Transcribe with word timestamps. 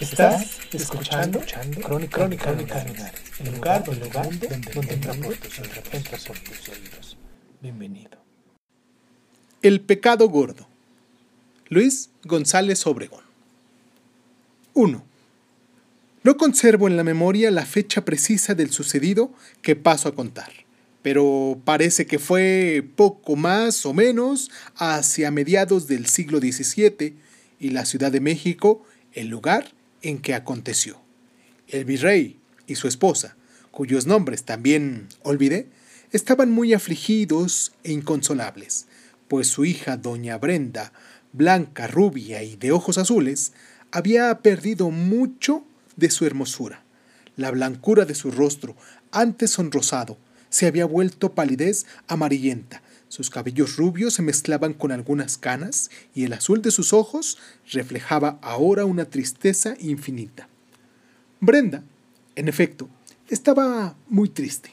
Estás 0.00 0.58
escuchando, 0.72 1.40
Crónica, 1.82 2.18
Crónica, 2.18 2.52
Lunares, 2.52 3.20
el 3.38 3.54
lugar, 3.54 3.84
el 3.88 4.00
lugar 4.00 4.28
donde, 4.28 4.48
donde 4.74 4.94
entra 4.94 5.14
por 5.14 5.36
tus 5.36 5.58
oídos, 5.60 5.78
entra 5.92 6.18
por 6.26 6.38
tus 6.40 6.68
oídos. 6.68 7.16
Bienvenido. 7.62 8.18
El 9.62 9.80
pecado 9.80 10.28
gordo. 10.28 10.66
Luis 11.68 12.10
González 12.24 12.84
Obregón. 12.86 13.22
1. 14.74 15.04
No 16.24 16.36
conservo 16.36 16.88
en 16.88 16.96
la 16.96 17.04
memoria 17.04 17.50
la 17.52 17.64
fecha 17.64 18.04
precisa 18.04 18.54
del 18.54 18.72
sucedido 18.72 19.32
que 19.62 19.76
paso 19.76 20.08
a 20.08 20.14
contar, 20.14 20.52
pero 21.02 21.60
parece 21.64 22.06
que 22.06 22.18
fue 22.18 22.84
poco 22.96 23.36
más 23.36 23.86
o 23.86 23.94
menos 23.94 24.50
hacia 24.76 25.30
mediados 25.30 25.86
del 25.86 26.06
siglo 26.06 26.40
XVII 26.40 27.14
y 27.60 27.70
la 27.70 27.84
Ciudad 27.84 28.10
de 28.10 28.20
México 28.20 28.84
el 29.12 29.28
lugar 29.28 29.72
en 30.04 30.18
que 30.18 30.34
aconteció. 30.34 31.00
El 31.66 31.84
virrey 31.84 32.38
y 32.66 32.76
su 32.76 32.86
esposa, 32.86 33.36
cuyos 33.70 34.06
nombres 34.06 34.44
también 34.44 35.08
olvidé, 35.22 35.68
estaban 36.12 36.50
muy 36.50 36.74
afligidos 36.74 37.72
e 37.82 37.90
inconsolables, 37.92 38.86
pues 39.26 39.48
su 39.48 39.64
hija 39.64 39.96
doña 39.96 40.38
Brenda, 40.38 40.92
blanca, 41.32 41.88
rubia 41.88 42.42
y 42.42 42.54
de 42.54 42.70
ojos 42.70 42.98
azules, 42.98 43.52
había 43.90 44.38
perdido 44.38 44.90
mucho 44.90 45.64
de 45.96 46.10
su 46.10 46.26
hermosura. 46.26 46.84
La 47.36 47.50
blancura 47.50 48.04
de 48.04 48.14
su 48.14 48.30
rostro, 48.30 48.76
antes 49.10 49.50
sonrosado, 49.50 50.18
se 50.50 50.66
había 50.66 50.84
vuelto 50.84 51.34
palidez 51.34 51.86
amarillenta, 52.06 52.82
sus 53.14 53.30
cabellos 53.30 53.76
rubios 53.76 54.14
se 54.14 54.22
mezclaban 54.22 54.74
con 54.74 54.90
algunas 54.90 55.38
canas 55.38 55.88
y 56.16 56.24
el 56.24 56.32
azul 56.32 56.62
de 56.62 56.72
sus 56.72 56.92
ojos 56.92 57.38
reflejaba 57.70 58.40
ahora 58.42 58.86
una 58.86 59.04
tristeza 59.04 59.76
infinita. 59.78 60.48
Brenda, 61.38 61.84
en 62.34 62.48
efecto, 62.48 62.88
estaba 63.28 63.94
muy 64.08 64.28
triste. 64.28 64.72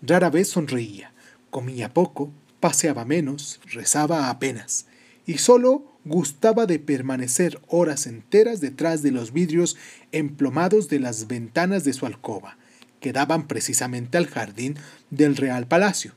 Rara 0.00 0.30
vez 0.30 0.48
sonreía, 0.48 1.12
comía 1.50 1.92
poco, 1.92 2.32
paseaba 2.60 3.04
menos, 3.04 3.60
rezaba 3.66 4.30
apenas, 4.30 4.86
y 5.26 5.36
solo 5.36 5.84
gustaba 6.06 6.64
de 6.64 6.78
permanecer 6.78 7.60
horas 7.68 8.06
enteras 8.06 8.62
detrás 8.62 9.02
de 9.02 9.10
los 9.10 9.34
vidrios 9.34 9.76
emplomados 10.12 10.88
de 10.88 10.98
las 10.98 11.26
ventanas 11.26 11.84
de 11.84 11.92
su 11.92 12.06
alcoba, 12.06 12.56
que 13.00 13.12
daban 13.12 13.48
precisamente 13.48 14.16
al 14.16 14.28
jardín 14.28 14.78
del 15.10 15.36
Real 15.36 15.66
Palacio. 15.66 16.14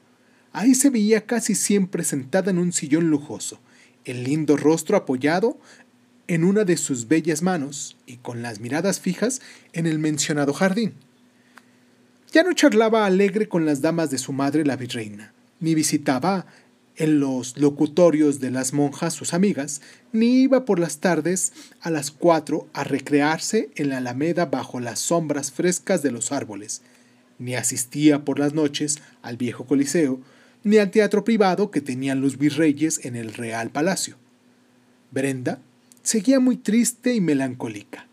Ahí 0.58 0.74
se 0.74 0.90
veía 0.90 1.26
casi 1.26 1.54
siempre 1.54 2.06
sentada 2.06 2.50
en 2.50 2.60
un 2.60 2.72
sillón 2.72 3.10
lujoso, 3.10 3.60
el 4.06 4.24
lindo 4.24 4.56
rostro 4.56 4.96
apoyado 4.96 5.60
en 6.30 6.46
una 6.46 6.64
de 6.64 6.78
sus 6.78 7.10
bellas 7.10 7.42
manos 7.42 7.98
y 8.06 8.16
con 8.16 8.42
las 8.42 8.62
miradas 8.62 9.02
fijas 9.02 9.42
en 9.74 9.86
el 9.86 10.00
mencionado 10.00 10.54
jardín. 10.54 10.94
Ya 12.32 12.44
no 12.44 12.54
charlaba 12.54 13.06
alegre 13.06 13.50
con 13.50 13.66
las 13.66 13.82
damas 13.82 14.12
de 14.12 14.18
su 14.18 14.32
madre 14.32 14.64
la 14.64 14.78
virreina, 14.78 15.34
ni 15.60 15.76
visitaba 15.76 16.46
en 16.96 17.20
los 17.20 17.58
locutorios 17.58 18.40
de 18.40 18.52
las 18.52 18.72
monjas 18.72 19.14
sus 19.14 19.34
amigas, 19.34 19.82
ni 20.14 20.44
iba 20.44 20.64
por 20.64 20.80
las 20.80 21.00
tardes 21.00 21.52
a 21.82 21.90
las 21.90 22.12
cuatro 22.12 22.70
a 22.72 22.86
recrearse 22.86 23.72
en 23.76 23.90
la 23.90 23.98
alameda 23.98 24.46
bajo 24.46 24.80
las 24.80 25.00
sombras 25.00 25.52
frescas 25.52 26.02
de 26.02 26.12
los 26.12 26.32
árboles, 26.32 26.82
ni 27.40 27.56
asistía 27.56 28.24
por 28.24 28.40
las 28.40 28.54
noches 28.54 29.00
al 29.22 29.36
viejo 29.36 29.66
coliseo, 29.66 30.22
ni 30.66 30.80
al 30.80 30.90
teatro 30.90 31.24
privado 31.24 31.70
que 31.70 31.80
tenían 31.80 32.22
los 32.22 32.40
virreyes 32.40 33.06
en 33.06 33.16
el 33.16 33.36
Real 33.36 33.70
Palacio. 33.70 34.16
Brenda 35.12 35.60
seguía 36.02 36.40
muy 36.40 36.58
triste 36.58 37.14
y 37.14 37.22
melancólica, 37.22 38.08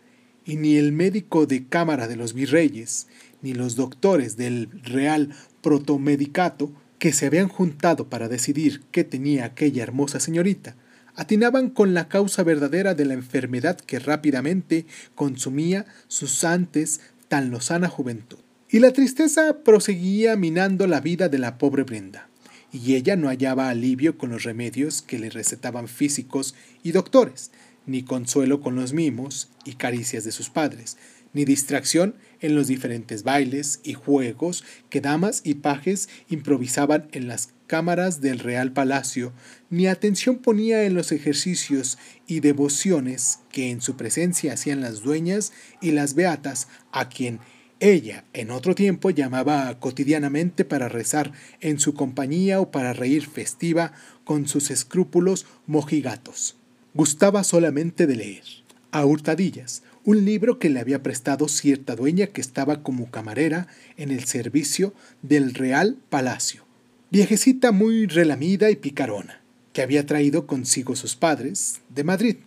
y 0.45 0.57
ni 0.57 0.77
el 0.77 0.91
médico 0.91 1.47
de 1.47 1.65
cámara 1.65 2.07
de 2.07 2.15
los 2.15 2.35
virreyes, 2.35 3.07
ni 3.41 3.55
los 3.55 3.75
doctores 3.75 4.37
del 4.37 4.69
Real 4.83 5.33
Protomedicato, 5.61 6.71
que 6.99 7.11
se 7.11 7.25
habían 7.25 7.47
juntado 7.47 8.07
para 8.07 8.29
decidir 8.29 8.83
qué 8.91 9.03
tenía 9.03 9.45
aquella 9.45 9.81
hermosa 9.81 10.19
señorita, 10.19 10.75
atinaban 11.15 11.71
con 11.71 11.95
la 11.95 12.07
causa 12.07 12.43
verdadera 12.43 12.93
de 12.93 13.05
la 13.05 13.15
enfermedad 13.15 13.77
que 13.77 13.97
rápidamente 13.97 14.85
consumía 15.15 15.87
sus 16.07 16.43
antes 16.43 17.01
tan 17.29 17.49
lozana 17.49 17.89
juventud. 17.89 18.37
Y 18.69 18.77
la 18.77 18.93
tristeza 18.93 19.63
proseguía 19.63 20.35
minando 20.35 20.85
la 20.85 21.01
vida 21.01 21.29
de 21.29 21.39
la 21.39 21.57
pobre 21.57 21.81
Brenda 21.81 22.29
y 22.73 22.95
ella 22.95 23.15
no 23.15 23.29
hallaba 23.29 23.69
alivio 23.69 24.17
con 24.17 24.31
los 24.31 24.43
remedios 24.43 25.03
que 25.03 25.19
le 25.19 25.29
recetaban 25.29 25.87
físicos 25.87 26.55
y 26.81 26.91
doctores, 26.91 27.51
ni 27.85 28.03
consuelo 28.03 28.61
con 28.61 28.75
los 28.75 28.93
mimos 28.93 29.51
y 29.63 29.73
caricias 29.73 30.23
de 30.23 30.31
sus 30.31 30.49
padres, 30.49 30.97
ni 31.33 31.45
distracción 31.45 32.15
en 32.41 32.55
los 32.55 32.67
diferentes 32.67 33.23
bailes 33.23 33.79
y 33.83 33.93
juegos 33.93 34.63
que 34.89 35.01
damas 35.01 35.41
y 35.43 35.55
pajes 35.55 36.09
improvisaban 36.29 37.07
en 37.11 37.27
las 37.27 37.49
cámaras 37.67 38.21
del 38.21 38.39
Real 38.39 38.71
Palacio, 38.71 39.33
ni 39.69 39.87
atención 39.87 40.37
ponía 40.37 40.83
en 40.83 40.93
los 40.93 41.11
ejercicios 41.11 41.97
y 42.27 42.39
devociones 42.39 43.39
que 43.51 43.71
en 43.71 43.81
su 43.81 43.95
presencia 43.97 44.53
hacían 44.53 44.81
las 44.81 45.01
dueñas 45.01 45.53
y 45.81 45.91
las 45.91 46.13
beatas, 46.13 46.67
a 46.91 47.09
quien 47.09 47.39
ella, 47.83 48.23
en 48.31 48.49
otro 48.49 48.75
tiempo, 48.75 49.09
llamaba 49.09 49.77
cotidianamente 49.79 50.63
para 50.63 50.87
rezar 50.87 51.33
en 51.59 51.79
su 51.79 51.93
compañía 51.93 52.61
o 52.61 52.71
para 52.71 52.93
reír 52.93 53.27
festiva 53.27 53.91
con 54.23 54.47
sus 54.47 54.71
escrúpulos 54.71 55.45
mojigatos. 55.67 56.55
Gustaba 56.93 57.43
solamente 57.43 58.07
de 58.07 58.15
leer, 58.15 58.43
a 58.91 59.05
hurtadillas, 59.05 59.83
un 60.05 60.23
libro 60.23 60.59
que 60.59 60.69
le 60.69 60.79
había 60.79 61.03
prestado 61.03 61.49
cierta 61.49 61.97
dueña 61.97 62.27
que 62.27 62.39
estaba 62.39 62.83
como 62.83 63.11
camarera 63.11 63.67
en 63.97 64.11
el 64.11 64.23
servicio 64.23 64.93
del 65.21 65.53
Real 65.53 65.97
Palacio. 66.09 66.63
Viejecita 67.11 67.73
muy 67.73 68.05
relamida 68.07 68.71
y 68.71 68.77
picarona, 68.77 69.41
que 69.73 69.81
había 69.81 70.05
traído 70.05 70.47
consigo 70.47 70.95
sus 70.95 71.17
padres 71.17 71.81
de 71.89 72.05
Madrid. 72.05 72.37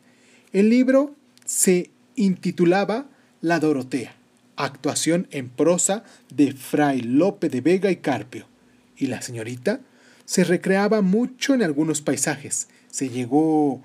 El 0.55 0.71
libro 0.71 1.15
se 1.45 1.91
intitulaba 2.15 3.11
La 3.43 3.61
Dorotea 3.61 4.17
actuación 4.57 5.29
en 5.31 5.49
prosa 5.49 6.05
de 6.35 6.53
Fray 6.53 7.03
Lope 7.03 7.49
de 7.49 7.61
Vega 7.61 7.91
y 7.91 7.97
Carpio. 7.97 8.47
Y 8.97 9.07
la 9.07 9.23
señorita 9.23 9.81
se 10.25 10.45
recreaba 10.45 11.03
mucho 11.03 11.55
en 11.55 11.63
algunos 11.63 12.03
paisajes. 12.03 12.69
Se 12.91 13.09
llegó 13.09 13.83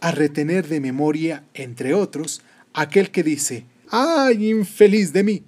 a 0.00 0.10
retener 0.10 0.68
de 0.68 0.80
memoria, 0.80 1.44
entre 1.54 1.94
otros, 1.94 2.42
aquel 2.72 3.10
que 3.10 3.22
dice, 3.22 3.64
¡ay, 3.90 4.50
infeliz 4.50 5.12
de 5.12 5.22
mí! 5.22 5.42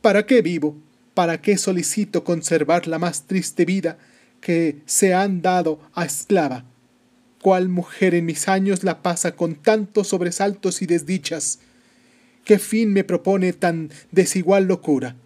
¿Para 0.00 0.26
qué 0.26 0.42
vivo? 0.42 0.76
¿Para 1.14 1.40
qué 1.40 1.56
solicito 1.56 2.22
conservar 2.22 2.86
la 2.86 2.98
más 2.98 3.26
triste 3.26 3.64
vida 3.64 3.98
que 4.40 4.82
se 4.84 5.14
han 5.14 5.42
dado 5.42 5.80
a 5.94 6.04
esclava? 6.04 6.64
¿Cuál 7.40 7.68
mujer 7.68 8.14
en 8.14 8.26
mis 8.26 8.48
años 8.48 8.84
la 8.84 9.02
pasa 9.02 9.32
con 9.32 9.54
tantos 9.54 10.08
sobresaltos 10.08 10.82
y 10.82 10.86
desdichas? 10.86 11.60
¿Qué 12.46 12.60
fin 12.60 12.92
me 12.92 13.02
propone 13.02 13.52
tan 13.52 13.90
desigual 14.12 14.66
locura? 14.66 15.16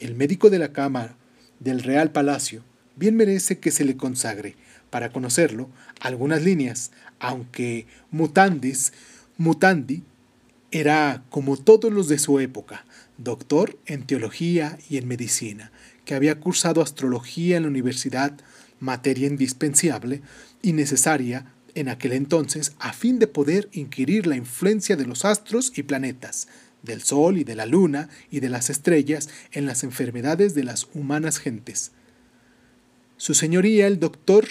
El 0.00 0.16
médico 0.16 0.50
de 0.50 0.58
la 0.58 0.72
Cámara 0.72 1.14
del 1.60 1.80
Real 1.80 2.10
Palacio 2.10 2.64
bien 2.96 3.14
merece 3.14 3.60
que 3.60 3.70
se 3.70 3.84
le 3.84 3.96
consagre, 3.96 4.56
para 4.90 5.12
conocerlo, 5.12 5.70
algunas 6.00 6.42
líneas, 6.42 6.90
aunque 7.20 7.86
mutandis, 8.10 8.94
mutandi, 9.36 10.02
era, 10.72 11.22
como 11.30 11.56
todos 11.56 11.92
los 11.92 12.08
de 12.08 12.18
su 12.18 12.40
época, 12.40 12.84
doctor 13.16 13.78
en 13.86 14.08
teología 14.08 14.80
y 14.90 14.96
en 14.96 15.06
medicina, 15.06 15.70
que 16.04 16.16
había 16.16 16.40
cursado 16.40 16.82
astrología 16.82 17.58
en 17.58 17.62
la 17.62 17.68
universidad, 17.68 18.32
materia 18.80 19.28
indispensable 19.28 20.20
y 20.62 20.72
necesaria 20.72 21.46
en 21.76 21.90
aquel 21.90 22.12
entonces 22.14 22.72
a 22.78 22.92
fin 22.94 23.18
de 23.18 23.26
poder 23.26 23.68
inquirir 23.72 24.26
la 24.26 24.34
influencia 24.34 24.96
de 24.96 25.04
los 25.04 25.24
astros 25.26 25.72
y 25.76 25.82
planetas, 25.82 26.48
del 26.82 27.02
Sol 27.02 27.36
y 27.36 27.44
de 27.44 27.54
la 27.54 27.66
Luna 27.66 28.08
y 28.30 28.40
de 28.40 28.48
las 28.48 28.70
estrellas 28.70 29.28
en 29.52 29.66
las 29.66 29.84
enfermedades 29.84 30.54
de 30.54 30.64
las 30.64 30.88
humanas 30.94 31.38
gentes. 31.38 31.92
Su 33.18 33.34
señoría, 33.34 33.86
el 33.86 34.00
doctor, 34.00 34.46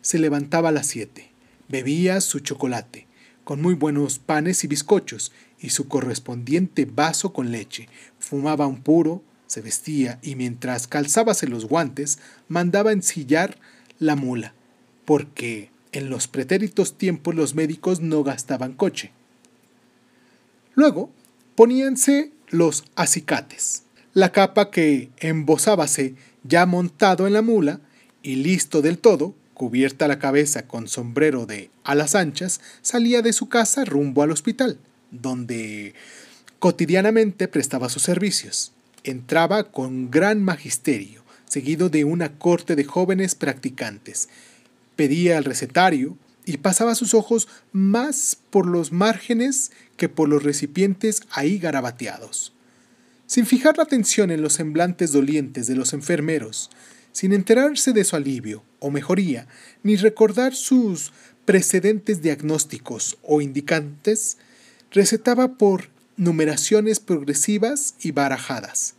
se 0.00 0.18
levantaba 0.18 0.70
a 0.70 0.72
las 0.72 0.86
siete, 0.86 1.30
bebía 1.68 2.20
su 2.22 2.40
chocolate, 2.40 3.06
con 3.44 3.60
muy 3.60 3.74
buenos 3.74 4.18
panes 4.18 4.64
y 4.64 4.66
bizcochos, 4.66 5.30
y 5.60 5.70
su 5.70 5.88
correspondiente 5.88 6.86
vaso 6.86 7.34
con 7.34 7.52
leche, 7.52 7.88
fumaba 8.18 8.66
un 8.66 8.82
puro, 8.82 9.22
se 9.46 9.60
vestía 9.60 10.18
y 10.22 10.36
mientras 10.36 10.86
calzábase 10.86 11.48
los 11.48 11.66
guantes, 11.66 12.18
mandaba 12.48 12.92
ensillar 12.92 13.58
la 13.98 14.16
mula, 14.16 14.54
porque 15.04 15.71
en 15.92 16.10
los 16.10 16.26
pretéritos 16.28 16.98
tiempos 16.98 17.34
los 17.34 17.54
médicos 17.54 18.00
no 18.00 18.24
gastaban 18.24 18.72
coche. 18.72 19.12
Luego 20.74 21.10
poníanse 21.54 22.32
los 22.48 22.84
acicates, 22.96 23.84
la 24.14 24.32
capa 24.32 24.70
que 24.70 25.10
embosábase 25.18 26.14
ya 26.44 26.66
montado 26.66 27.26
en 27.26 27.32
la 27.32 27.42
mula 27.42 27.80
y 28.22 28.36
listo 28.36 28.82
del 28.82 28.98
todo, 28.98 29.34
cubierta 29.54 30.08
la 30.08 30.18
cabeza 30.18 30.66
con 30.66 30.88
sombrero 30.88 31.46
de 31.46 31.70
alas 31.84 32.14
anchas, 32.14 32.60
salía 32.82 33.22
de 33.22 33.32
su 33.32 33.48
casa 33.48 33.84
rumbo 33.84 34.22
al 34.22 34.30
hospital, 34.30 34.78
donde 35.10 35.94
cotidianamente 36.58 37.48
prestaba 37.48 37.88
sus 37.88 38.02
servicios. 38.02 38.72
Entraba 39.04 39.70
con 39.70 40.10
gran 40.10 40.42
magisterio, 40.42 41.22
seguido 41.46 41.88
de 41.88 42.04
una 42.04 42.38
corte 42.38 42.76
de 42.76 42.84
jóvenes 42.84 43.34
practicantes. 43.34 44.28
Pedía 44.96 45.38
el 45.38 45.44
recetario 45.44 46.16
y 46.44 46.58
pasaba 46.58 46.94
sus 46.94 47.14
ojos 47.14 47.48
más 47.72 48.36
por 48.50 48.66
los 48.66 48.92
márgenes 48.92 49.70
que 49.96 50.08
por 50.08 50.28
los 50.28 50.42
recipientes 50.42 51.22
ahí 51.30 51.58
garabateados. 51.58 52.52
Sin 53.26 53.46
fijar 53.46 53.76
la 53.76 53.84
atención 53.84 54.30
en 54.30 54.42
los 54.42 54.54
semblantes 54.54 55.12
dolientes 55.12 55.66
de 55.66 55.76
los 55.76 55.92
enfermeros, 55.92 56.70
sin 57.12 57.32
enterarse 57.32 57.92
de 57.92 58.04
su 58.04 58.16
alivio 58.16 58.62
o 58.80 58.90
mejoría, 58.90 59.46
ni 59.82 59.96
recordar 59.96 60.54
sus 60.54 61.12
precedentes 61.44 62.22
diagnósticos 62.22 63.18
o 63.22 63.40
indicantes, 63.40 64.38
recetaba 64.90 65.54
por 65.54 65.88
numeraciones 66.16 67.00
progresivas 67.00 67.94
y 68.00 68.12
barajadas. 68.12 68.94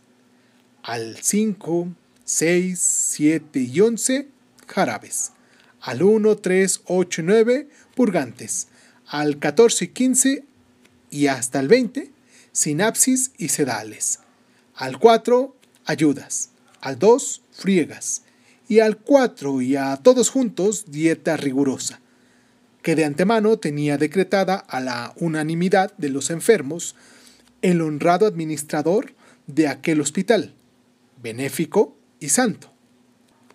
Al 0.82 1.16
5, 1.20 1.88
6, 2.24 2.78
7 2.78 3.60
y 3.60 3.80
11, 3.80 4.28
jarabes. 4.66 5.33
Al 5.84 6.02
1, 6.02 6.36
3, 6.38 6.80
8 6.86 7.20
y 7.20 7.24
9, 7.24 7.68
purgantes. 7.94 8.68
Al 9.06 9.38
14 9.38 9.84
y 9.84 9.88
15 9.88 10.44
y 11.10 11.26
hasta 11.26 11.60
el 11.60 11.68
20, 11.68 12.10
sinapsis 12.52 13.32
y 13.36 13.48
sedales. 13.48 14.20
Al 14.74 14.98
4, 14.98 15.54
ayudas. 15.84 16.48
Al 16.80 16.98
2, 16.98 17.42
friegas. 17.52 18.22
Y 18.66 18.80
al 18.80 18.96
4 18.96 19.60
y 19.60 19.76
a 19.76 19.98
todos 19.98 20.30
juntos, 20.30 20.86
dieta 20.88 21.36
rigurosa, 21.36 22.00
que 22.80 22.96
de 22.96 23.04
antemano 23.04 23.58
tenía 23.58 23.98
decretada 23.98 24.56
a 24.56 24.80
la 24.80 25.12
unanimidad 25.16 25.94
de 25.98 26.08
los 26.08 26.30
enfermos 26.30 26.96
el 27.60 27.82
honrado 27.82 28.26
administrador 28.26 29.12
de 29.46 29.68
aquel 29.68 30.00
hospital, 30.00 30.54
benéfico 31.22 31.94
y 32.20 32.30
santo. 32.30 32.73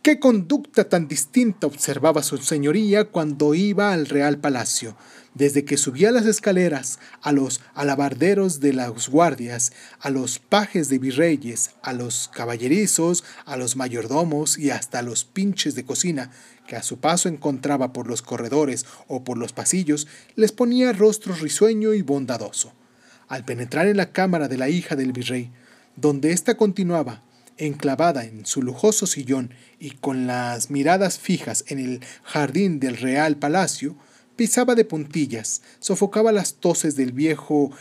¿Qué 0.01 0.17
conducta 0.17 0.87
tan 0.87 1.09
distinta 1.09 1.67
observaba 1.67 2.23
su 2.23 2.37
señoría 2.37 3.03
cuando 3.03 3.53
iba 3.53 3.91
al 3.91 4.05
Real 4.05 4.37
Palacio, 4.37 4.95
desde 5.33 5.65
que 5.65 5.75
subía 5.75 6.11
las 6.11 6.25
escaleras, 6.25 6.99
a 7.21 7.33
los 7.33 7.59
alabarderos 7.73 8.61
de 8.61 8.71
las 8.71 9.09
guardias, 9.09 9.73
a 9.99 10.09
los 10.09 10.39
pajes 10.39 10.87
de 10.87 10.99
virreyes, 10.99 11.71
a 11.81 11.91
los 11.91 12.29
caballerizos, 12.33 13.25
a 13.45 13.57
los 13.57 13.75
mayordomos 13.75 14.57
y 14.57 14.69
hasta 14.69 14.99
a 14.99 15.01
los 15.01 15.25
pinches 15.25 15.75
de 15.75 15.83
cocina, 15.83 16.31
que 16.65 16.77
a 16.77 16.83
su 16.83 16.99
paso 16.99 17.27
encontraba 17.27 17.91
por 17.91 18.07
los 18.07 18.21
corredores 18.21 18.85
o 19.09 19.25
por 19.25 19.37
los 19.37 19.51
pasillos, 19.51 20.07
les 20.37 20.53
ponía 20.53 20.93
rostro 20.93 21.35
risueño 21.35 21.93
y 21.93 22.03
bondadoso. 22.03 22.71
Al 23.27 23.43
penetrar 23.43 23.85
en 23.87 23.97
la 23.97 24.13
cámara 24.13 24.47
de 24.47 24.57
la 24.57 24.69
hija 24.69 24.95
del 24.95 25.11
virrey, 25.11 25.51
donde 25.97 26.31
ésta 26.31 26.55
continuaba, 26.55 27.21
enclavada 27.59 28.25
en 28.25 28.45
su 28.45 28.63
lujoso 28.63 29.05
sillón 29.05 29.53
y 29.79 29.91
con 29.91 30.25
las 30.25 30.71
miradas 30.71 31.19
fijas 31.19 31.63
en 31.67 31.79
el 31.79 32.01
jardín 32.23 32.79
del 32.79 32.97
Real 32.97 33.37
Palacio, 33.37 33.95
pisaba 34.35 34.73
de 34.73 34.85
puntillas, 34.85 35.61
sofocaba 35.79 36.31
las 36.31 36.55
toses 36.55 36.95
del 36.95 37.11
viejo 37.11 37.71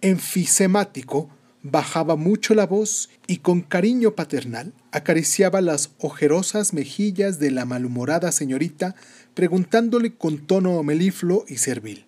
enfisemático, 0.00 1.30
bajaba 1.62 2.16
mucho 2.16 2.54
la 2.54 2.66
voz 2.66 3.10
y 3.26 3.38
con 3.38 3.60
cariño 3.60 4.14
paternal 4.14 4.72
acariciaba 4.90 5.60
las 5.60 5.90
ojerosas 5.98 6.72
mejillas 6.72 7.38
de 7.38 7.50
la 7.50 7.64
malhumorada 7.64 8.32
señorita, 8.32 8.96
preguntándole 9.34 10.14
con 10.14 10.38
tono 10.38 10.82
melifluo 10.82 11.44
y 11.46 11.58
servil. 11.58 12.04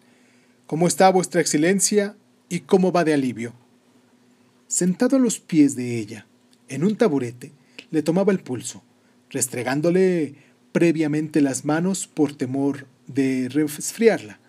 ¿Cómo 0.66 0.88
está 0.88 1.10
vuestra 1.10 1.40
excelencia 1.40 2.16
y 2.48 2.60
cómo 2.60 2.90
va 2.90 3.04
de 3.04 3.14
alivio? 3.14 3.52
Sentado 4.66 5.16
a 5.16 5.20
los 5.20 5.38
pies 5.38 5.76
de 5.76 5.98
ella, 5.98 6.26
en 6.68 6.84
un 6.84 6.96
taburete, 6.96 7.52
le 7.90 8.02
tomaba 8.02 8.32
el 8.32 8.40
pulso, 8.40 8.82
restregándole 9.30 10.34
previamente 10.72 11.40
las 11.40 11.64
manos 11.64 12.06
por 12.06 12.34
temor 12.34 12.86
de 13.06 13.48
resfriarla. 13.48 14.40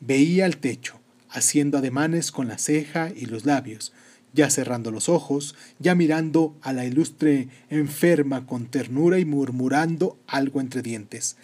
Veía 0.00 0.46
el 0.46 0.58
techo, 0.58 1.00
haciendo 1.28 1.78
ademanes 1.78 2.30
con 2.30 2.48
la 2.48 2.58
ceja 2.58 3.10
y 3.14 3.26
los 3.26 3.44
labios, 3.44 3.92
ya 4.32 4.50
cerrando 4.50 4.90
los 4.90 5.08
ojos, 5.08 5.54
ya 5.78 5.94
mirando 5.94 6.56
a 6.62 6.72
la 6.72 6.84
ilustre 6.84 7.48
enferma 7.70 8.46
con 8.46 8.66
ternura 8.66 9.18
y 9.18 9.24
murmurando 9.24 10.18
algo 10.26 10.60
entre 10.60 10.82
dientes. 10.82 11.36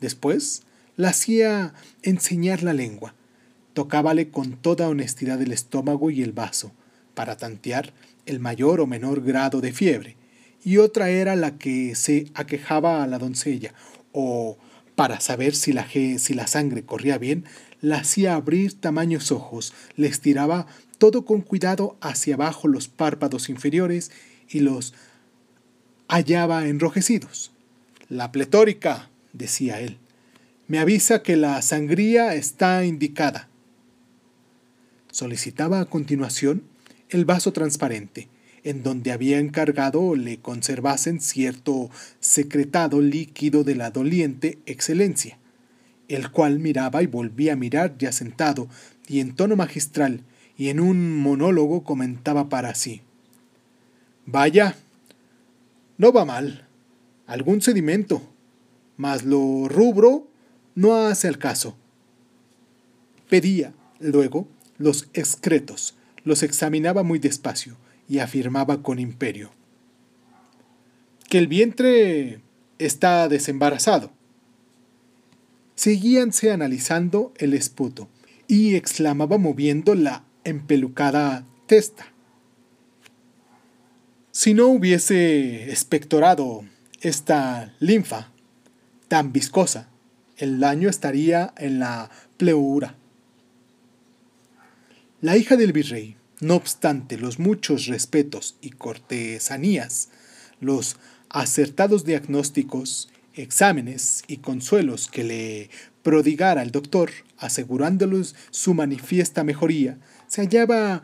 Después 0.00 0.62
la 0.96 1.10
hacía 1.10 1.74
enseñar 2.02 2.62
la 2.62 2.72
lengua, 2.72 3.14
tocábale 3.72 4.30
con 4.30 4.52
toda 4.56 4.88
honestidad 4.88 5.40
el 5.42 5.52
estómago 5.52 6.10
y 6.10 6.22
el 6.22 6.32
vaso, 6.32 6.72
para 7.14 7.36
tantear 7.36 7.92
el 8.26 8.40
mayor 8.40 8.80
o 8.80 8.86
menor 8.86 9.22
grado 9.22 9.60
de 9.60 9.72
fiebre, 9.72 10.16
y 10.64 10.78
otra 10.78 11.10
era 11.10 11.36
la 11.36 11.58
que 11.58 11.94
se 11.94 12.26
aquejaba 12.34 13.02
a 13.02 13.06
la 13.06 13.18
doncella, 13.18 13.74
o 14.12 14.56
para 14.94 15.20
saber 15.20 15.54
si 15.54 15.72
la, 15.72 15.86
si 15.88 16.34
la 16.34 16.46
sangre 16.46 16.84
corría 16.84 17.18
bien, 17.18 17.44
la 17.80 17.98
hacía 17.98 18.34
abrir 18.34 18.80
tamaños 18.80 19.30
ojos, 19.30 19.74
le 19.96 20.08
estiraba 20.08 20.66
todo 20.98 21.24
con 21.24 21.42
cuidado 21.42 21.96
hacia 22.00 22.34
abajo 22.36 22.68
los 22.68 22.88
párpados 22.88 23.48
inferiores 23.48 24.10
y 24.48 24.60
los 24.60 24.94
hallaba 26.08 26.66
enrojecidos. 26.66 27.52
La 28.08 28.32
pletórica, 28.32 29.10
decía 29.32 29.80
él, 29.80 29.98
me 30.66 30.78
avisa 30.78 31.22
que 31.22 31.36
la 31.36 31.60
sangría 31.60 32.34
está 32.34 32.84
indicada. 32.84 33.48
Solicitaba 35.10 35.80
a 35.80 35.84
continuación 35.84 36.62
el 37.10 37.24
vaso 37.24 37.52
transparente, 37.52 38.28
en 38.62 38.82
donde 38.82 39.12
había 39.12 39.38
encargado 39.38 40.16
le 40.16 40.38
conservasen 40.38 41.20
cierto 41.20 41.90
secretado 42.20 43.00
líquido 43.00 43.62
de 43.62 43.74
la 43.74 43.90
doliente 43.90 44.58
excelencia, 44.66 45.38
el 46.08 46.30
cual 46.30 46.58
miraba 46.58 47.02
y 47.02 47.06
volvía 47.06 47.52
a 47.52 47.56
mirar 47.56 47.96
ya 47.98 48.12
sentado, 48.12 48.68
y 49.06 49.20
en 49.20 49.34
tono 49.34 49.56
magistral 49.56 50.22
y 50.56 50.68
en 50.68 50.80
un 50.80 51.16
monólogo 51.20 51.84
comentaba 51.84 52.48
para 52.48 52.74
sí. 52.74 53.02
Vaya, 54.26 54.76
no 55.98 56.12
va 56.12 56.24
mal, 56.24 56.66
algún 57.26 57.60
sedimento, 57.60 58.22
mas 58.96 59.24
lo 59.24 59.68
rubro 59.68 60.28
no 60.74 60.94
hace 60.94 61.28
al 61.28 61.38
caso. 61.38 61.76
Pedía, 63.28 63.74
luego, 64.00 64.48
los 64.78 65.08
excretos, 65.12 65.96
los 66.24 66.42
examinaba 66.42 67.02
muy 67.02 67.18
despacio 67.18 67.76
y 68.08 68.18
afirmaba 68.18 68.82
con 68.82 68.98
imperio. 68.98 69.50
Que 71.28 71.38
el 71.38 71.46
vientre 71.46 72.40
está 72.78 73.28
desembarazado. 73.28 74.10
Seguíanse 75.74 76.52
analizando 76.52 77.32
el 77.36 77.54
esputo 77.54 78.08
y 78.46 78.74
exclamaba 78.74 79.38
moviendo 79.38 79.94
la 79.94 80.24
empelucada 80.44 81.46
testa. 81.66 82.06
Si 84.30 84.54
no 84.54 84.66
hubiese 84.66 85.70
espectorado 85.70 86.64
esta 87.00 87.74
linfa 87.78 88.32
tan 89.08 89.32
viscosa, 89.32 89.88
el 90.36 90.58
daño 90.60 90.88
estaría 90.88 91.54
en 91.56 91.78
la 91.78 92.10
pleura. 92.36 92.96
La 95.24 95.38
hija 95.38 95.56
del 95.56 95.72
virrey, 95.72 96.18
no 96.40 96.54
obstante 96.54 97.16
los 97.16 97.38
muchos 97.38 97.86
respetos 97.86 98.58
y 98.60 98.68
cortesanías, 98.68 100.10
los 100.60 100.98
acertados 101.30 102.04
diagnósticos, 102.04 103.10
exámenes 103.32 104.22
y 104.28 104.36
consuelos 104.36 105.08
que 105.08 105.24
le 105.24 105.70
prodigara 106.02 106.60
el 106.60 106.72
doctor, 106.72 107.10
asegurándoles 107.38 108.34
su 108.50 108.74
manifiesta 108.74 109.44
mejoría, 109.44 109.98
se 110.26 110.42
hallaba 110.42 111.02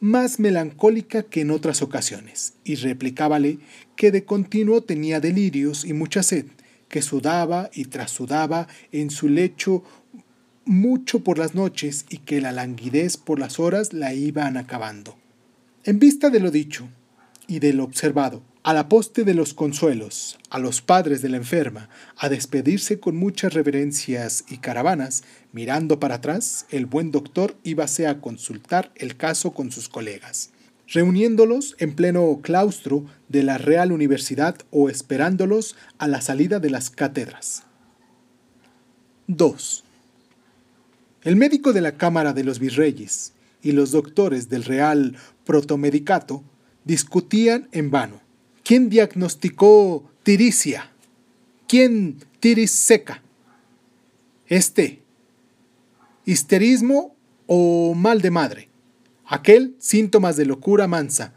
más 0.00 0.38
melancólica 0.38 1.22
que 1.22 1.40
en 1.40 1.50
otras 1.50 1.80
ocasiones, 1.80 2.52
y 2.64 2.74
replicábale 2.74 3.58
que 3.96 4.10
de 4.10 4.26
continuo 4.26 4.82
tenía 4.82 5.18
delirios 5.18 5.86
y 5.86 5.94
mucha 5.94 6.22
sed, 6.22 6.44
que 6.90 7.00
sudaba 7.00 7.70
y 7.72 7.86
trasudaba 7.86 8.68
en 8.92 9.08
su 9.08 9.30
lecho 9.30 9.82
mucho 10.64 11.20
por 11.20 11.38
las 11.38 11.54
noches 11.54 12.06
y 12.08 12.18
que 12.18 12.40
la 12.40 12.52
languidez 12.52 13.16
por 13.16 13.38
las 13.38 13.58
horas 13.58 13.92
la 13.92 14.14
iban 14.14 14.56
acabando. 14.56 15.16
En 15.84 15.98
vista 15.98 16.30
de 16.30 16.40
lo 16.40 16.50
dicho 16.50 16.88
y 17.46 17.58
de 17.58 17.72
lo 17.72 17.84
observado, 17.84 18.42
a 18.62 18.72
la 18.72 18.88
poste 18.88 19.24
de 19.24 19.34
los 19.34 19.54
consuelos, 19.54 20.38
a 20.48 20.60
los 20.60 20.82
padres 20.82 21.20
de 21.20 21.28
la 21.28 21.38
enferma, 21.38 21.88
a 22.16 22.28
despedirse 22.28 23.00
con 23.00 23.16
muchas 23.16 23.54
reverencias 23.54 24.44
y 24.48 24.58
caravanas, 24.58 25.24
mirando 25.50 25.98
para 25.98 26.16
atrás, 26.16 26.66
el 26.70 26.86
buen 26.86 27.10
doctor 27.10 27.56
íbase 27.64 28.06
a 28.06 28.20
consultar 28.20 28.92
el 28.94 29.16
caso 29.16 29.52
con 29.52 29.72
sus 29.72 29.88
colegas, 29.88 30.50
reuniéndolos 30.86 31.74
en 31.78 31.96
pleno 31.96 32.38
claustro 32.40 33.04
de 33.28 33.42
la 33.42 33.58
Real 33.58 33.90
Universidad 33.90 34.56
o 34.70 34.88
esperándolos 34.88 35.74
a 35.98 36.06
la 36.06 36.20
salida 36.20 36.60
de 36.60 36.70
las 36.70 36.90
cátedras. 36.90 37.64
2. 39.26 39.84
El 41.24 41.36
médico 41.36 41.72
de 41.72 41.80
la 41.80 41.92
Cámara 41.92 42.32
de 42.32 42.42
los 42.42 42.58
Virreyes 42.58 43.32
y 43.62 43.72
los 43.72 43.92
doctores 43.92 44.48
del 44.48 44.64
Real 44.64 45.16
Protomedicato 45.44 46.42
discutían 46.84 47.68
en 47.70 47.92
vano 47.92 48.20
¿Quién 48.64 48.88
diagnosticó 48.88 50.10
tiricia? 50.24 50.90
¿Quién 51.68 52.18
tiris 52.40 52.70
seca? 52.72 53.22
Este, 54.46 55.00
histerismo 56.24 57.14
o 57.46 57.94
mal 57.94 58.20
de 58.20 58.30
madre. 58.30 58.68
Aquel, 59.26 59.76
síntomas 59.78 60.36
de 60.36 60.44
locura 60.44 60.86
mansa. 60.86 61.34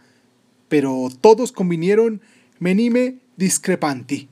Pero 0.68 1.10
todos 1.22 1.52
convinieron 1.52 2.22
menime 2.60 3.20
discrepanti, 3.38 4.30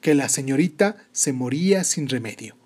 que 0.00 0.14
la 0.14 0.28
señorita 0.28 0.96
se 1.12 1.32
moría 1.32 1.84
sin 1.84 2.08
remedio. 2.08 2.56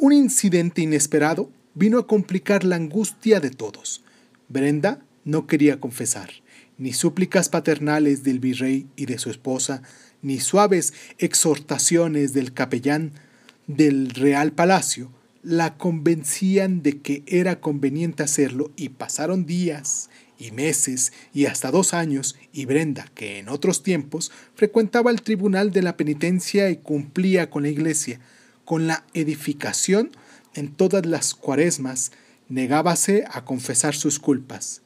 Un 0.00 0.12
incidente 0.12 0.80
inesperado 0.80 1.50
vino 1.74 1.98
a 1.98 2.06
complicar 2.06 2.62
la 2.64 2.76
angustia 2.76 3.40
de 3.40 3.50
todos. 3.50 4.04
Brenda 4.48 5.00
no 5.24 5.48
quería 5.48 5.80
confesar 5.80 6.30
ni 6.78 6.92
súplicas 6.92 7.48
paternales 7.48 8.22
del 8.22 8.38
virrey 8.38 8.86
y 8.94 9.06
de 9.06 9.18
su 9.18 9.30
esposa, 9.30 9.82
ni 10.22 10.38
suaves 10.38 10.94
exhortaciones 11.18 12.32
del 12.32 12.52
capellán 12.54 13.12
del 13.66 14.10
Real 14.10 14.52
Palacio, 14.52 15.10
la 15.42 15.76
convencían 15.76 16.82
de 16.82 17.00
que 17.00 17.22
era 17.26 17.60
conveniente 17.60 18.22
hacerlo 18.22 18.70
y 18.76 18.90
pasaron 18.90 19.46
días 19.46 20.10
y 20.38 20.52
meses 20.52 21.12
y 21.34 21.46
hasta 21.46 21.72
dos 21.72 21.94
años 21.94 22.36
y 22.52 22.64
Brenda, 22.64 23.10
que 23.14 23.38
en 23.38 23.48
otros 23.48 23.82
tiempos 23.82 24.30
frecuentaba 24.54 25.10
el 25.10 25.22
tribunal 25.22 25.72
de 25.72 25.82
la 25.82 25.96
penitencia 25.96 26.70
y 26.70 26.76
cumplía 26.76 27.50
con 27.50 27.64
la 27.64 27.70
iglesia, 27.70 28.20
con 28.68 28.86
la 28.86 29.02
edificación 29.14 30.10
en 30.52 30.74
todas 30.74 31.06
las 31.06 31.34
cuaresmas, 31.34 32.12
negábase 32.50 33.24
a 33.30 33.46
confesar 33.46 33.94
sus 33.94 34.18
culpas. 34.18 34.82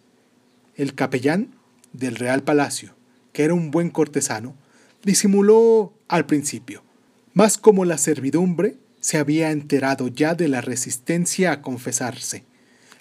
El 0.77 0.95
capellán 0.95 1.57
del 1.93 2.15
Real 2.15 2.45
Palacio, 2.45 2.95
que 3.33 3.43
era 3.43 3.55
un 3.55 3.73
buen 3.73 3.91
cortesano, 3.91 4.55
disimuló 5.03 5.93
al 6.07 6.27
principio, 6.27 6.85
mas 7.35 7.59
como 7.59 7.85
la 7.85 7.99
servidumbre 7.99 8.77
se 9.01 9.19
había 9.19 9.51
enterado 9.51 10.07
ya 10.07 10.37
de 10.37 10.47
la 10.47 10.61
resistencia 10.61 11.51
a 11.51 11.61
confesarse, 11.61 12.45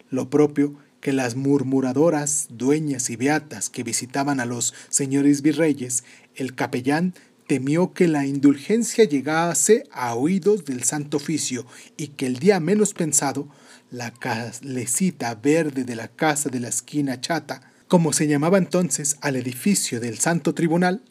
lo 0.09 0.31
propio 0.31 0.73
que 0.99 1.13
las 1.13 1.35
murmuradoras, 1.35 2.47
dueñas 2.49 3.11
y 3.11 3.17
beatas 3.17 3.69
que 3.69 3.83
visitaban 3.83 4.39
a 4.39 4.47
los 4.47 4.73
señores 4.89 5.43
virreyes, 5.43 6.03
el 6.33 6.55
capellán 6.55 7.13
temió 7.51 7.91
que 7.91 8.07
la 8.07 8.25
indulgencia 8.25 9.03
llegase 9.03 9.83
a 9.91 10.15
oídos 10.15 10.63
del 10.63 10.85
Santo 10.85 11.17
Oficio 11.17 11.65
y 11.97 12.07
que 12.07 12.25
el 12.25 12.39
día 12.39 12.61
menos 12.61 12.93
pensado, 12.93 13.49
la 13.89 14.13
calecita 14.13 15.35
verde 15.35 15.83
de 15.83 15.97
la 15.97 16.07
casa 16.07 16.47
de 16.47 16.61
la 16.61 16.69
esquina 16.69 17.19
chata 17.19 17.73
como 17.89 18.13
se 18.13 18.29
llamaba 18.29 18.57
entonces 18.57 19.17
al 19.19 19.35
edificio 19.35 19.99
del 19.99 20.17
Santo 20.17 20.53
Tribunal, 20.53 21.03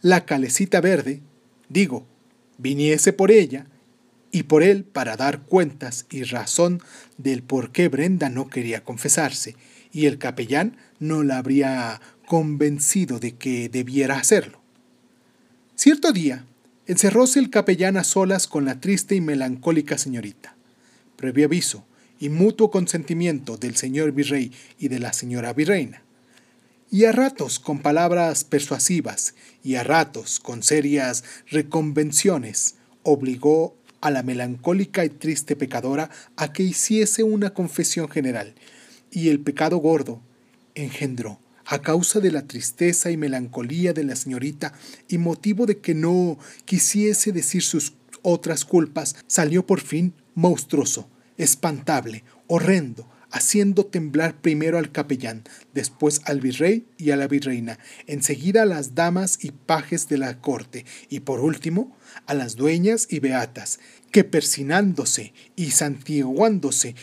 la 0.00 0.24
calecita 0.24 0.80
verde, 0.80 1.20
digo, 1.68 2.06
viniese 2.56 3.12
por 3.12 3.30
ella 3.30 3.66
y 4.30 4.44
por 4.44 4.62
él 4.62 4.84
para 4.84 5.18
dar 5.18 5.42
cuentas 5.42 6.06
y 6.10 6.22
razón 6.22 6.80
del 7.18 7.42
por 7.42 7.70
qué 7.70 7.88
Brenda 7.88 8.30
no 8.30 8.48
quería 8.48 8.82
confesarse, 8.82 9.56
y 9.92 10.06
el 10.06 10.16
capellán 10.16 10.78
no 11.00 11.22
la 11.22 11.36
habría 11.36 12.00
convencido 12.24 13.18
de 13.18 13.34
que 13.36 13.68
debiera 13.68 14.16
hacerlo. 14.16 14.63
Cierto 15.76 16.12
día, 16.12 16.44
encerróse 16.86 17.40
el 17.40 17.50
capellán 17.50 17.96
a 17.96 18.04
solas 18.04 18.46
con 18.46 18.64
la 18.64 18.80
triste 18.80 19.16
y 19.16 19.20
melancólica 19.20 19.98
señorita. 19.98 20.54
Previo 21.16 21.46
aviso, 21.46 21.84
y 22.20 22.28
mutuo 22.28 22.70
consentimiento 22.70 23.56
del 23.56 23.74
señor 23.74 24.12
virrey 24.12 24.52
y 24.78 24.86
de 24.86 25.00
la 25.00 25.12
señora 25.12 25.52
virreina. 25.52 26.02
Y 26.92 27.06
a 27.06 27.12
ratos 27.12 27.58
con 27.58 27.80
palabras 27.80 28.44
persuasivas 28.44 29.34
y 29.64 29.74
a 29.74 29.82
ratos 29.82 30.38
con 30.38 30.62
serias 30.62 31.24
reconvenciones, 31.50 32.76
obligó 33.02 33.76
a 34.00 34.12
la 34.12 34.22
melancólica 34.22 35.04
y 35.04 35.08
triste 35.08 35.56
pecadora 35.56 36.08
a 36.36 36.52
que 36.52 36.62
hiciese 36.62 37.24
una 37.24 37.50
confesión 37.50 38.08
general, 38.08 38.54
y 39.10 39.28
el 39.28 39.40
pecado 39.40 39.78
gordo 39.78 40.20
engendró, 40.76 41.40
a 41.66 41.80
causa 41.80 42.20
de 42.20 42.30
la 42.30 42.46
tristeza 42.46 43.10
y 43.10 43.16
melancolía 43.16 43.92
de 43.92 44.04
la 44.04 44.16
señorita 44.16 44.72
y 45.08 45.18
motivo 45.18 45.66
de 45.66 45.78
que 45.78 45.94
no 45.94 46.38
quisiese 46.64 47.32
decir 47.32 47.62
sus 47.62 47.94
otras 48.22 48.64
culpas, 48.64 49.16
salió 49.26 49.66
por 49.66 49.80
fin 49.80 50.14
monstruoso, 50.34 51.08
espantable, 51.36 52.24
horrendo, 52.46 53.08
haciendo 53.34 53.84
temblar 53.84 54.40
primero 54.40 54.78
al 54.78 54.92
capellán, 54.92 55.42
después 55.74 56.20
al 56.24 56.40
virrey 56.40 56.86
y 56.98 57.10
a 57.10 57.16
la 57.16 57.26
virreina, 57.26 57.80
enseguida 58.06 58.62
a 58.62 58.66
las 58.66 58.94
damas 58.94 59.38
y 59.42 59.50
pajes 59.50 60.08
de 60.08 60.18
la 60.18 60.40
corte, 60.40 60.86
y 61.08 61.20
por 61.20 61.40
último 61.40 61.96
a 62.26 62.34
las 62.34 62.54
dueñas 62.54 63.08
y 63.10 63.18
beatas, 63.18 63.80
que 64.12 64.22
persinándose 64.22 65.32
y 65.56 65.72
santiguándose, 65.72 66.94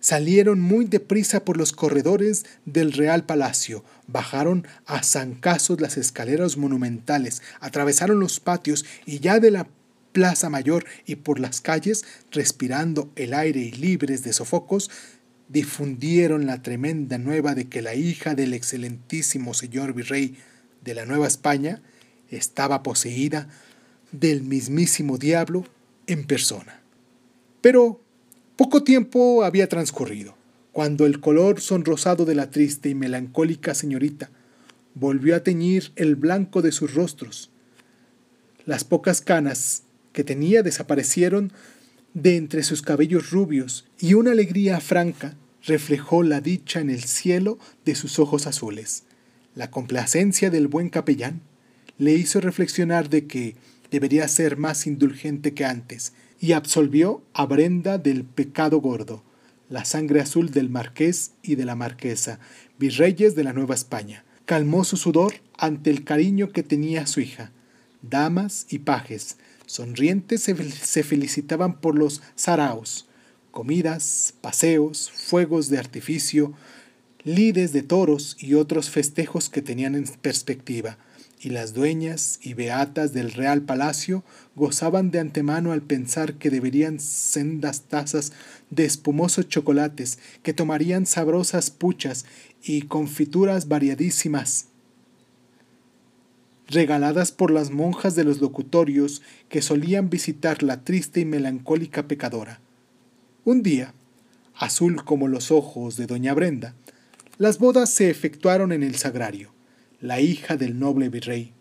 salieron 0.00 0.60
muy 0.60 0.86
deprisa 0.86 1.44
por 1.44 1.56
los 1.56 1.72
corredores 1.72 2.46
del 2.64 2.92
Real 2.92 3.24
Palacio, 3.24 3.84
bajaron 4.06 4.66
a 4.86 5.02
zancazos 5.02 5.80
las 5.80 5.96
escaleras 5.96 6.56
monumentales, 6.56 7.42
atravesaron 7.60 8.18
los 8.18 8.40
patios 8.40 8.84
y 9.06 9.20
ya 9.20 9.38
de 9.38 9.50
la 9.50 9.68
Plaza 10.12 10.50
Mayor 10.50 10.84
y 11.06 11.16
por 11.16 11.38
las 11.38 11.60
calles, 11.60 12.04
respirando 12.32 13.12
el 13.14 13.34
aire 13.34 13.60
y 13.60 13.70
libres 13.70 14.24
de 14.24 14.32
sofocos, 14.32 14.90
difundieron 15.48 16.46
la 16.46 16.62
tremenda 16.62 17.18
nueva 17.18 17.54
de 17.54 17.68
que 17.68 17.82
la 17.82 17.94
hija 17.94 18.34
del 18.34 18.54
excelentísimo 18.54 19.54
señor 19.54 19.94
virrey 19.94 20.36
de 20.82 20.94
la 20.94 21.06
Nueva 21.06 21.26
España 21.26 21.82
estaba 22.28 22.82
poseída 22.82 23.48
del 24.12 24.42
mismísimo 24.42 25.18
diablo 25.18 25.64
en 26.06 26.24
persona. 26.24 26.80
Pero 27.60 28.00
poco 28.60 28.82
tiempo 28.82 29.42
había 29.42 29.70
transcurrido, 29.70 30.34
cuando 30.72 31.06
el 31.06 31.20
color 31.20 31.62
sonrosado 31.62 32.26
de 32.26 32.34
la 32.34 32.50
triste 32.50 32.90
y 32.90 32.94
melancólica 32.94 33.74
señorita 33.74 34.28
volvió 34.94 35.34
a 35.34 35.42
teñir 35.42 35.92
el 35.96 36.14
blanco 36.14 36.60
de 36.60 36.70
sus 36.70 36.92
rostros. 36.92 37.48
Las 38.66 38.84
pocas 38.84 39.22
canas 39.22 39.84
que 40.12 40.24
tenía 40.24 40.62
desaparecieron 40.62 41.54
de 42.12 42.36
entre 42.36 42.62
sus 42.62 42.82
cabellos 42.82 43.30
rubios 43.30 43.88
y 43.98 44.12
una 44.12 44.32
alegría 44.32 44.78
franca 44.80 45.36
reflejó 45.64 46.22
la 46.22 46.42
dicha 46.42 46.80
en 46.80 46.90
el 46.90 47.04
cielo 47.04 47.58
de 47.86 47.94
sus 47.94 48.18
ojos 48.18 48.46
azules. 48.46 49.04
La 49.54 49.70
complacencia 49.70 50.50
del 50.50 50.68
buen 50.68 50.90
capellán 50.90 51.40
le 51.96 52.12
hizo 52.12 52.42
reflexionar 52.42 53.08
de 53.08 53.26
que 53.26 53.56
debería 53.90 54.28
ser 54.28 54.58
más 54.58 54.86
indulgente 54.86 55.54
que 55.54 55.64
antes 55.64 56.12
y 56.40 56.52
absolvió 56.52 57.22
a 57.34 57.44
Brenda 57.44 57.98
del 57.98 58.24
pecado 58.24 58.80
gordo, 58.80 59.22
la 59.68 59.84
sangre 59.84 60.20
azul 60.20 60.50
del 60.50 60.70
marqués 60.70 61.32
y 61.42 61.54
de 61.54 61.66
la 61.66 61.76
marquesa, 61.76 62.40
virreyes 62.78 63.34
de 63.34 63.44
la 63.44 63.52
Nueva 63.52 63.74
España. 63.74 64.24
Calmó 64.46 64.82
su 64.84 64.96
sudor 64.96 65.34
ante 65.58 65.90
el 65.90 66.02
cariño 66.02 66.50
que 66.50 66.62
tenía 66.62 67.06
su 67.06 67.20
hija. 67.20 67.52
Damas 68.02 68.66
y 68.70 68.80
pajes, 68.80 69.36
Sonrientes 69.66 70.42
se 70.42 71.02
felicitaban 71.04 71.80
por 71.80 71.96
los 71.96 72.22
saraos, 72.34 73.06
comidas, 73.52 74.34
paseos, 74.40 75.10
fuegos 75.10 75.68
de 75.68 75.78
artificio, 75.78 76.54
lides 77.22 77.72
de 77.72 77.82
toros 77.82 78.36
y 78.40 78.54
otros 78.54 78.90
festejos 78.90 79.48
que 79.48 79.62
tenían 79.62 79.94
en 79.94 80.04
perspectiva, 80.04 80.98
y 81.40 81.50
las 81.50 81.72
dueñas 81.72 82.38
y 82.42 82.52
beatas 82.52 83.12
del 83.14 83.32
Real 83.32 83.62
Palacio 83.62 84.22
gozaban 84.54 85.10
de 85.10 85.20
antemano 85.20 85.72
al 85.72 85.80
pensar 85.80 86.34
que 86.34 86.50
deberían 86.50 87.00
sendas 87.00 87.82
tazas 87.82 88.32
de 88.68 88.84
espumosos 88.84 89.48
chocolates, 89.48 90.18
que 90.42 90.52
tomarían 90.52 91.06
sabrosas 91.06 91.70
puchas 91.70 92.26
y 92.62 92.82
confituras 92.82 93.68
variadísimas 93.68 94.66
regaladas 96.70 97.32
por 97.32 97.50
las 97.50 97.70
monjas 97.70 98.14
de 98.14 98.24
los 98.24 98.40
locutorios 98.40 99.22
que 99.48 99.60
solían 99.60 100.08
visitar 100.08 100.62
la 100.62 100.84
triste 100.84 101.20
y 101.20 101.24
melancólica 101.24 102.06
pecadora. 102.06 102.60
Un 103.44 103.62
día, 103.62 103.92
azul 104.54 105.04
como 105.04 105.26
los 105.26 105.50
ojos 105.50 105.96
de 105.96 106.06
doña 106.06 106.32
Brenda, 106.32 106.74
las 107.38 107.58
bodas 107.58 107.90
se 107.90 108.08
efectuaron 108.08 108.70
en 108.70 108.82
el 108.82 108.94
sagrario. 108.94 109.52
La 110.00 110.20
hija 110.20 110.56
del 110.56 110.78
noble 110.78 111.10
virrey 111.10 111.52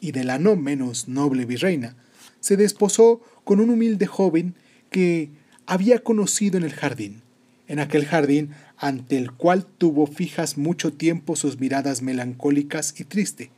y 0.00 0.12
de 0.12 0.24
la 0.24 0.38
no 0.38 0.56
menos 0.56 1.08
noble 1.08 1.46
virreina 1.46 1.96
se 2.40 2.56
desposó 2.56 3.20
con 3.44 3.60
un 3.60 3.70
humilde 3.70 4.06
joven 4.06 4.54
que 4.90 5.30
había 5.66 6.00
conocido 6.00 6.58
en 6.58 6.64
el 6.64 6.72
jardín, 6.72 7.22
en 7.66 7.78
aquel 7.78 8.04
jardín 8.04 8.50
ante 8.76 9.16
el 9.16 9.32
cual 9.32 9.66
tuvo 9.66 10.06
fijas 10.06 10.56
mucho 10.56 10.92
tiempo 10.92 11.34
sus 11.34 11.58
miradas 11.58 12.02
melancólicas 12.02 12.94
y 13.00 13.04
triste, 13.04 13.50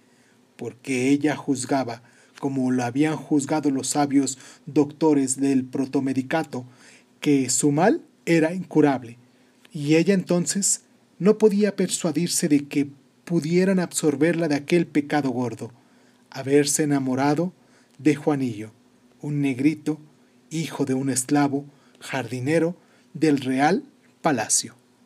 porque 0.56 1.08
ella 1.08 1.36
juzgaba, 1.36 2.02
como 2.38 2.70
lo 2.70 2.84
habían 2.84 3.16
juzgado 3.16 3.70
los 3.70 3.88
sabios 3.88 4.38
doctores 4.66 5.40
del 5.40 5.64
protomedicato, 5.64 6.64
que 7.20 7.50
su 7.50 7.70
mal 7.70 8.02
era 8.26 8.54
incurable, 8.54 9.18
y 9.72 9.96
ella 9.96 10.14
entonces 10.14 10.82
no 11.18 11.36
podía 11.36 11.76
persuadirse 11.76 12.48
de 12.48 12.66
que 12.66 12.88
pudieran 13.30 13.78
absorberla 13.78 14.48
de 14.48 14.56
aquel 14.56 14.88
pecado 14.88 15.30
gordo, 15.30 15.70
haberse 16.30 16.82
enamorado 16.82 17.52
de 17.96 18.16
Juanillo, 18.16 18.72
un 19.22 19.40
negrito, 19.40 20.00
hijo 20.50 20.84
de 20.84 20.94
un 20.94 21.10
esclavo, 21.10 21.64
jardinero 22.00 22.74
del 23.14 23.38
Real 23.38 23.84
Palacio. 24.20 24.79